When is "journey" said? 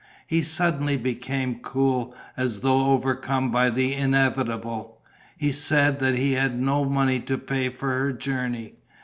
8.11-8.77